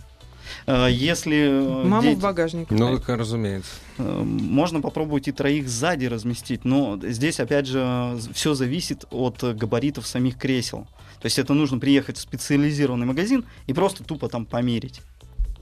[0.67, 2.71] Э, Если э, Маму дети- в багажник.
[2.71, 3.71] Ну, как разумеется.
[3.99, 10.07] Э, Можно попробовать и троих сзади разместить, но здесь, опять же, все зависит от габаритов
[10.07, 10.87] самих кресел.
[11.21, 15.03] То есть это нужно приехать в специализированный магазин и просто тупо там померить.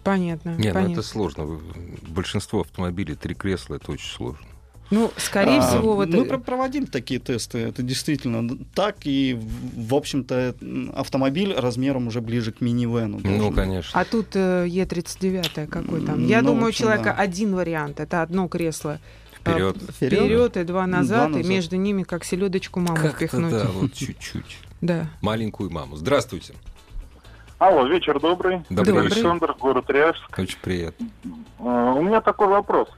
[0.03, 0.57] Понятно.
[0.57, 0.93] Не, ну понятно.
[0.93, 1.61] это сложно.
[2.03, 4.45] Большинство автомобилей, три кресла, это очень сложно.
[4.91, 6.09] Ну, скорее А, всего, вот...
[6.11, 9.39] Мы про- проводили такие тесты, это действительно так, и,
[9.77, 10.55] в общем-то,
[10.95, 13.21] автомобиль размером уже ближе к минивену.
[13.25, 13.99] Ну, конечно.
[13.99, 16.27] А тут э, Е39 какой там?
[16.27, 17.23] Я Ну, думаю, у человека да.
[17.23, 17.99] один вариант.
[17.99, 19.01] Это одно кресло.
[19.41, 19.77] Вперед.
[19.89, 21.51] А, Вперед и два назад, Два и назад.
[21.51, 23.51] между ними как селедочку маму Как-то впихнуть.
[23.53, 24.59] да, вот чуть-чуть.
[24.81, 25.07] Да.
[25.23, 25.97] Маленькую маму.
[25.97, 26.55] Здравствуйте.
[27.59, 28.61] Алло, вечер добрый.
[28.69, 29.01] Добрый.
[29.01, 30.39] Александр, город Ряжск.
[30.39, 31.09] Очень приятно.
[31.59, 32.89] Э, У меня такой вопрос.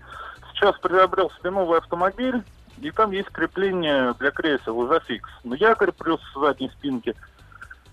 [0.57, 2.43] Сейчас приобрел себе новый автомобиль,
[2.81, 5.29] и там есть крепление для кресел, изофикс.
[5.45, 7.15] Но я креплю с задней спинки.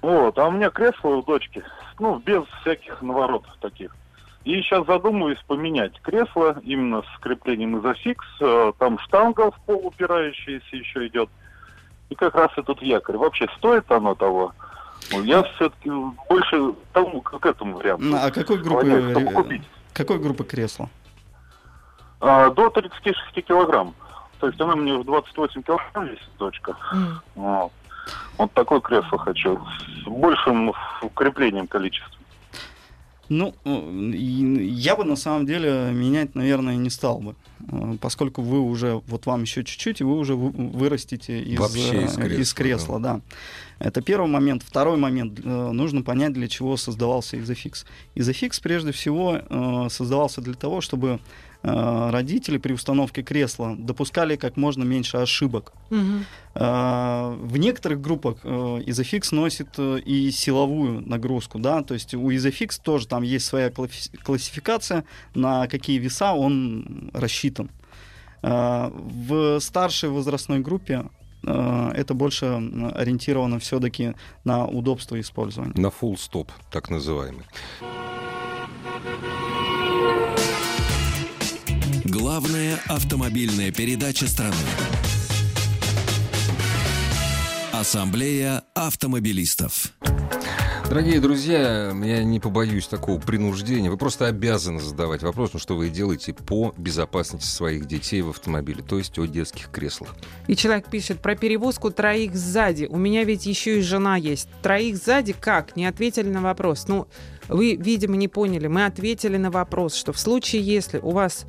[0.02, 1.64] Вот, а у меня кресло у дочки,
[2.00, 3.96] ну, без всяких наворотов таких.
[4.44, 8.26] И сейчас задумываюсь поменять кресло именно с креплением изофикс.
[8.42, 11.30] Э, Там штанга в пол упирающаяся еще идет.
[12.10, 13.16] И как раз этот якорь.
[13.16, 14.52] Вообще стоит оно того?
[15.14, 15.90] Ну, Я все-таки
[16.28, 18.04] больше тому, к этому варианту.
[18.06, 19.64] Ну, А какой группы, э, купить.
[19.94, 20.90] какой группы кресла?
[22.24, 23.94] А, до 36 килограмм.
[24.40, 26.76] То есть она мне в 28 килограмм весит, дочка.
[26.94, 27.20] М.
[27.36, 27.72] Вот.
[28.38, 29.60] Вот такое кресло хочу.
[30.04, 32.10] С большим укреплением количества.
[33.30, 37.36] Ну, э, я бы на самом деле менять, наверное, не стал бы,
[37.72, 42.04] э, поскольку вы уже, вот вам еще чуть-чуть, и вы уже вы- вырастете из, Вообще
[42.04, 43.22] из э, кресла, кресла, да.
[43.80, 44.62] Это первый момент.
[44.64, 45.40] Второй момент.
[45.44, 47.86] э, Нужно понять, для чего создавался изофикс.
[48.16, 51.18] Изофикс, прежде всего, э, создавался для того, чтобы э,
[51.64, 55.72] родители при установке кресла допускали как можно меньше ошибок.
[56.56, 62.32] А, В некоторых группах э, изофикс носит э, и силовую нагрузку, да, то есть у
[62.36, 65.04] изофикс тоже там есть своя класси- классификация,
[65.36, 67.70] на какие веса он рассчитан.
[68.42, 71.06] В старшей возрастной группе
[71.48, 72.46] э, это больше
[72.94, 75.74] ориентировано все-таки на удобство использования.
[75.76, 77.46] На full стоп, так называемый.
[82.34, 84.56] Главная автомобильная передача страны.
[87.72, 89.94] Ассамблея автомобилистов.
[90.90, 93.92] Дорогие друзья, я не побоюсь такого принуждения.
[93.92, 98.82] Вы просто обязаны задавать вопрос, ну что вы делаете по безопасности своих детей в автомобиле,
[98.82, 100.16] то есть о детских креслах.
[100.48, 102.86] И человек пишет про перевозку троих сзади.
[102.90, 104.50] У меня ведь еще и жена есть.
[104.64, 105.76] Троих сзади как?
[105.76, 106.88] Не ответили на вопрос.
[106.88, 107.08] Ну,
[107.48, 108.66] вы, видимо, не поняли.
[108.66, 111.46] Мы ответили на вопрос, что в случае, если у вас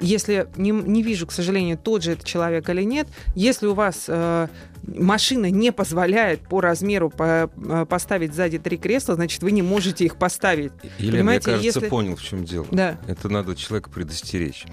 [0.00, 4.04] если не, не вижу, к сожалению, тот же это человек или нет, если у вас
[4.08, 4.48] э,
[4.86, 10.04] машина не позволяет по размеру по- э, поставить сзади три кресла, значит, вы не можете
[10.04, 10.72] их поставить.
[10.98, 12.66] Или, мне Понимаете, кажется, если- понял, в чем дело.
[12.70, 12.98] Да.
[13.06, 14.66] Это надо человека предостеречь.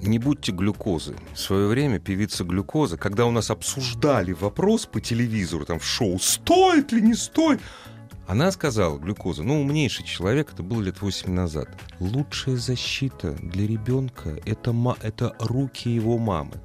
[0.00, 1.16] Не будьте глюкозы.
[1.34, 6.20] В свое время певица глюкоза, когда у нас обсуждали вопрос по телевизору, там в шоу,
[6.20, 7.58] стоит ли, не стоит,
[8.28, 11.70] она сказала, глюкоза, ну, умнейший человек, это было лет 8 назад.
[11.98, 16.60] Лучшая защита для ребенка это, это руки его мамы.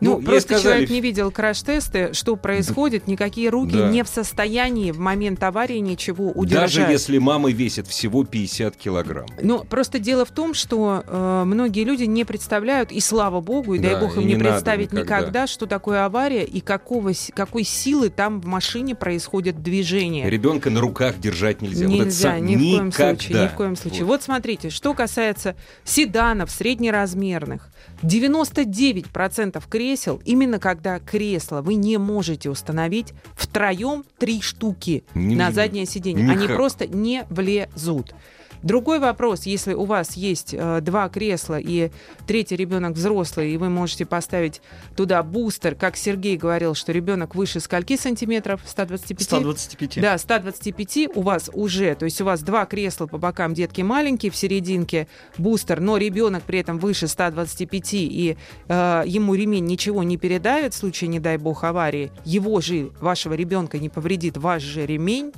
[0.00, 3.88] Ну, ей просто сказали, человек не видел краш-тесты, что происходит, никакие руки Да.
[3.90, 6.74] не в состоянии в момент аварии ничего удержать.
[6.76, 9.26] Даже если мама весит всего 50 килограмм.
[9.42, 13.78] Ну, просто дело в том, что э, многие люди не представляют, и слава богу, и
[13.78, 15.18] дай Да, бог им не, не представить никогда.
[15.18, 15.46] никогда.
[15.46, 20.28] что такое авария и какого, какой силы там в машине происходит движение.
[20.30, 21.86] Ребенка на руках держать нельзя.
[21.86, 23.14] Вот Нельзя, сам- ни в коем никогда.
[23.20, 24.04] случае, ни в коем случае.
[24.04, 24.10] Вот.
[24.10, 27.68] Вот смотрите, что касается седанов среднеразмерных,
[28.02, 35.84] 99% кресел, именно когда кресло вы не можете установить втроем три штуки Не- на заднее
[35.86, 36.36] сиденье, никак.
[36.38, 38.14] они просто не влезут.
[38.62, 41.90] Другой вопрос, если у вас есть э, два кресла и
[42.26, 44.60] третий ребенок взрослый, и вы можете поставить
[44.96, 48.60] туда бустер, как Сергей говорил, что ребенок выше скольки сантиметров?
[48.66, 49.22] 125?
[49.22, 50.00] 125.
[50.00, 54.30] Да, 125 у вас уже, то есть у вас два кресла по бокам, детки маленькие,
[54.30, 58.36] в серединке бустер, но ребенок при этом выше 125, и
[58.68, 63.32] э, ему ремень ничего не передавит в случае, не дай бог, аварии, его же, вашего
[63.34, 65.32] ребенка не повредит ваш же ремень,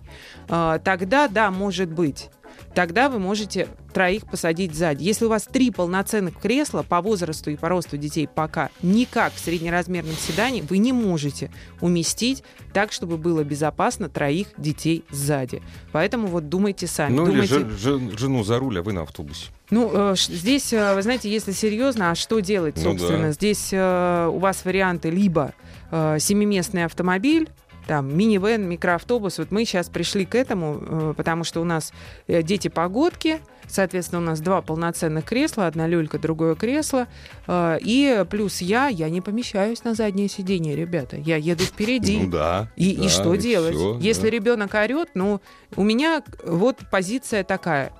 [0.49, 2.31] э, тогда, да, может быть.
[2.75, 5.03] Тогда вы можете троих посадить сзади.
[5.05, 9.39] Если у вас три полноценных кресла по возрасту и по росту детей пока никак в
[9.39, 11.51] среднеразмерном седане, вы не можете
[11.83, 15.63] уместить так, чтобы было безопасно троих детей сзади.
[15.93, 17.15] Поэтому вот думайте сами.
[17.15, 17.55] Ну, или думайте...
[17.55, 19.49] жен- жен- жену за руль, а вы на автобусе.
[19.69, 23.25] Ну, э, здесь, э, вы знаете, если серьезно, а что делать, Ну собственно?
[23.25, 23.33] да.
[23.33, 25.53] Здесь э, у вас варианты либо
[26.19, 27.51] семиместный автомобиль,
[27.87, 29.38] там, минивэн, микроавтобус.
[29.38, 31.92] Вот мы сейчас пришли к этому, э, потому что у нас
[32.27, 37.09] э, дети-погодки, соответственно, у нас два полноценных кресла, одна люлька, другое кресло,
[37.47, 42.18] э, и плюс я, я не помещаюсь на заднее сиденье, ребята, я еду впереди.
[42.18, 42.71] Ну да.
[42.77, 43.75] И, да, и что делать?
[43.75, 44.31] всё, Если да.
[44.31, 45.40] ребенок орет, ну,
[45.77, 47.92] у меня вот позиция такая.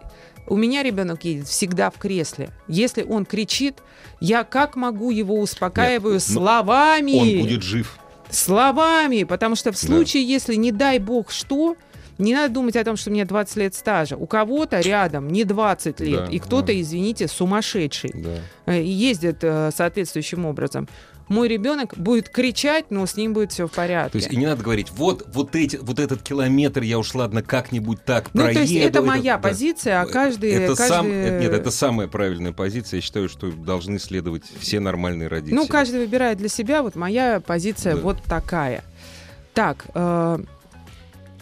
[0.47, 2.51] У меня ребенок едет всегда в кресле.
[2.67, 3.79] Если он кричит,
[4.21, 7.39] я как могу его успокаиваю Нет, ну, словами.
[7.39, 7.97] Он будет жив.
[8.33, 9.87] Словами, потому что в Да.
[9.87, 11.77] случае, если не дай бог что,
[12.19, 14.17] не надо думать о том, что мне 20 лет стажа.
[14.17, 16.81] У кого-то рядом не 20 лет, Да, и кто-то, да.
[16.81, 18.73] извините, сумасшедший Да.
[18.73, 20.89] э, ездит э, соответствующим образом.
[21.33, 24.13] Мой ребенок будет кричать, но с ним будет все в порядке.
[24.13, 27.43] То есть и не надо говорить, вот, вот, эти, вот этот километр я уж, ладно,
[27.43, 28.55] как-нибудь так Ну, проеду.
[28.59, 29.49] то есть это это- моя да.
[29.49, 30.51] позиция, а каждый...
[30.51, 30.89] Это каждый...
[30.89, 32.99] сам, это- нет, это самая правильная позиция.
[32.99, 35.55] Я считаю, что должны следовать все нормальные родители.
[35.55, 36.83] Ну, каждый выбирает для себя.
[36.83, 38.01] Вот моя позиция Да.
[38.03, 38.85] вот такая.
[39.55, 40.39] Так, Э,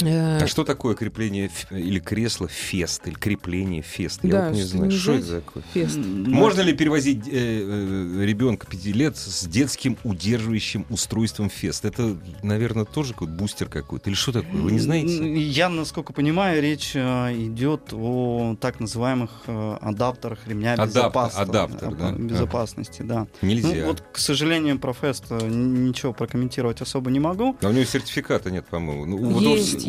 [0.03, 4.21] А что такое крепление или кресло фест, или крепление фест?
[4.23, 5.63] Я Да, вот не что, знаю, не что это такое.
[5.75, 5.97] Фест.
[5.99, 11.85] Можно ли перевозить ребенка 5 лет с детским удерживающим устройством фест?
[11.85, 14.11] Это, наверное, тоже какой-то бустер какой-то.
[14.11, 14.61] Или что такое?
[14.61, 15.41] Вы не знаете?
[15.41, 21.51] Я, насколько понимаю, речь э, идет о так называемых э, адаптерах ремня Адап- безопасности.
[21.51, 22.13] адаптер, да?
[22.13, 23.27] Безопасности, да.
[23.43, 23.69] Нельзя.
[23.69, 27.57] Ну, вот, к сожалению, про фест э, ничего прокомментировать особо не могу.
[27.63, 29.07] А у него сертификата нет, по-моему.
[29.07, 29.19] Ну,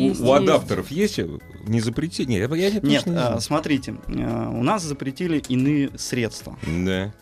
[0.08, 1.28] Есть, у, есть, у адаптеров есть э,
[1.66, 2.28] не запретить?
[2.28, 3.40] Нет, я, я не, Нет, не знаю.
[3.40, 6.58] смотрите, э, у нас запретили иные средства.
[6.84, 7.12] Да.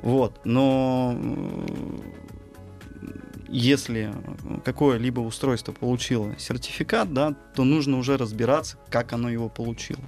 [0.00, 1.16] Вот, но
[3.48, 4.12] если
[4.64, 10.00] какое-либо устройство получило сертификат, да, то нужно уже разбираться, как оно его получило.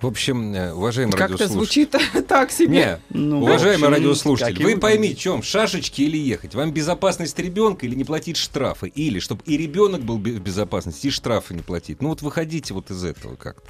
[0.00, 1.90] В общем, э, уважаемые Как-то радиослушатели.
[1.92, 3.00] звучит так себе.
[3.10, 6.54] Не, Ну, уважаемые общем, радиослушатели, как вы поймите, чем шашечки или ехать?
[6.54, 8.88] Вам безопасность ребенка или не платить штрафы?
[8.88, 12.02] Или чтобы и ребенок был в безопасности, и штрафы не платить?
[12.02, 13.66] Ну вот выходите вот из этого как-то.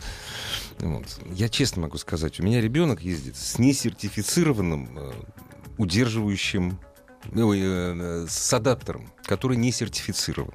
[0.81, 1.05] Вот.
[1.33, 5.13] Я честно могу сказать, у меня ребенок ездит с несертифицированным э,
[5.79, 6.79] удерживающим
[7.35, 10.55] ой, э, с адаптером, который не сертифицирован.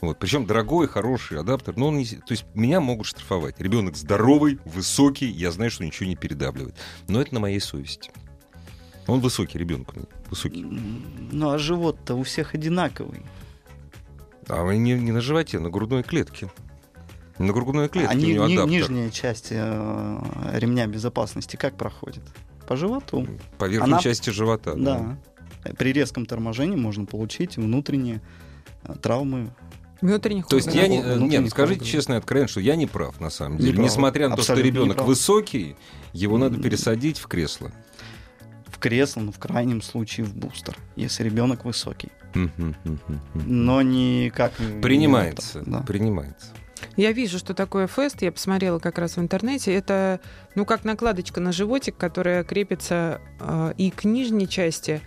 [0.00, 0.18] Вот.
[0.18, 2.04] Причем дорогой, хороший адаптер, но он не...
[2.06, 3.60] То есть меня могут штрафовать.
[3.60, 6.74] Ребенок здоровый, высокий, я знаю, что ничего не передавливает.
[7.08, 8.10] Но это на моей совести.
[9.06, 10.62] Он высокий, ребенок у меня высокий.
[10.62, 13.22] Ну а живот-то у всех одинаковый.
[14.48, 16.50] А не, не на животе, на грудной клетке.
[17.38, 18.70] На грудной клетке а у ни- него ни- адаптер.
[18.80, 20.18] нижняя часть э,
[20.54, 22.22] ремня безопасности как проходит?
[22.66, 23.26] По животу.
[23.58, 24.74] По верхней Она- части живота.
[24.74, 25.16] Да.
[25.76, 28.20] При резком торможении можно получить внутренние
[28.84, 29.50] э, травмы.
[30.00, 31.02] Внутренних То есть я не...
[31.02, 31.92] Ну, э, внутренних Нет, скажите органов.
[31.92, 33.74] честно и откровенно, что я не прав, на самом Не деле.
[33.76, 33.86] прав.
[33.86, 35.76] Несмотря на то, что не ребенок высокий,
[36.12, 37.72] его надо пересадить в кресло.
[38.66, 42.10] В кресло, но в крайнем случае в бустер, если ребенок высокий.
[43.34, 44.80] Но никак не...
[44.80, 45.62] Принимается.
[45.66, 45.80] Да.
[45.80, 46.48] Принимается.
[46.96, 48.22] Я вижу, что такое фест.
[48.22, 49.72] Я посмотрела как раз в интернете.
[49.74, 50.20] Это,
[50.54, 55.00] ну, как накладочка на животик, которая крепится э, и к нижней части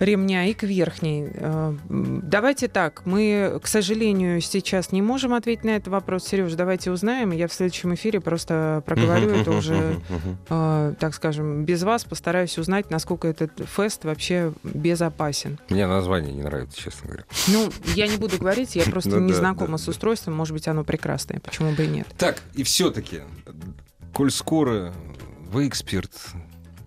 [0.00, 1.28] ремня, и к верхней.
[1.34, 3.02] Э, давайте так.
[3.04, 6.24] Мы, к сожалению, сейчас не можем ответить на этот вопрос.
[6.26, 7.30] Сереж, давайте узнаем.
[7.30, 10.00] Я в следующем эфире просто проговорю это уже,
[10.48, 12.04] э, так скажем, без вас.
[12.04, 15.58] Постараюсь узнать, насколько этот фест вообще безопасен.
[15.68, 17.24] Мне название не нравится, честно говоря.
[17.48, 20.34] Ну, я не буду говорить, я просто Ну не знакома с устройством.
[20.34, 21.40] Может быть, оно прекрасное.
[21.40, 22.06] Почему бы и нет?
[22.16, 23.20] Так, и все-таки,
[24.14, 24.94] коль скоро
[25.50, 26.12] вы эксперт,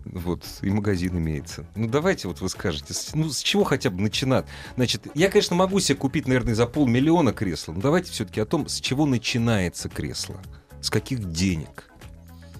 [0.04, 1.66] вот, и магазин имеется.
[1.76, 4.46] Ну, давайте вот вы скажете, с- ну, с чего хотя бы начинать?
[4.76, 8.68] Значит, я, конечно, могу себе купить, наверное, за полмиллиона кресла, но давайте все-таки о том,
[8.68, 10.36] с чего начинается кресло.
[10.80, 11.90] С каких денег?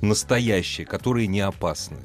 [0.00, 1.96] Настоящие, которые не опасны.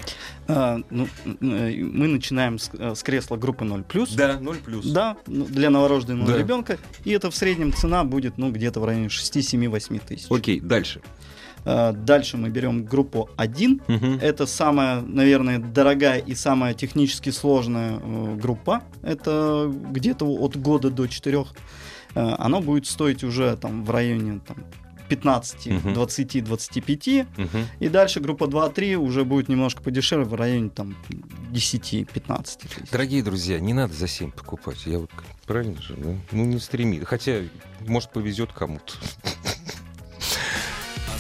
[0.48, 1.36] А, ну, э,
[1.84, 4.16] мы начинаем с, э, с кресла группы 0+.
[4.16, 4.86] Да, 0 плюс.
[4.86, 6.38] Да, ну, для новорожденного Да.
[6.38, 6.78] ребенка.
[7.04, 10.28] И это в среднем цена будет ну, где-то в районе 6-7-8 тысяч.
[10.30, 11.02] Окей, дальше.
[11.66, 13.82] А, дальше мы берем группу 1.
[13.88, 14.20] Мгм.
[14.22, 18.84] Это самая, наверное, дорогая и самая технически сложная э, группа.
[19.02, 21.46] Это где-то от года до 4.
[22.16, 24.58] Оно будет стоить уже там, в районе там,
[25.10, 25.94] 15, Мгм.
[25.94, 27.08] 20, 25.
[27.38, 27.68] Мгм.
[27.80, 30.96] И дальше группа 2-3 уже будет немножко подешевле, в районе там
[31.52, 32.90] 10-15 тысяч.
[32.92, 34.86] Дорогие друзья, не надо за 7 покупать.
[34.86, 35.12] Я вот
[35.46, 36.16] правильно же, да?
[36.32, 37.00] Ну, не стреми.
[37.04, 37.42] Хотя,
[37.88, 38.94] может, повезет кому-то.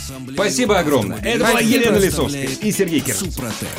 [0.10, 1.20] Ассамблею Спасибо огромное.
[1.20, 3.20] Это была Елена Лисовская и Сергей Киров.
[3.20, 3.70] Супротек.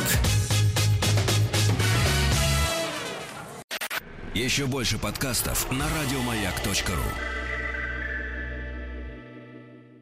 [4.33, 7.40] Еще больше подкастов на радиомаяк.ру.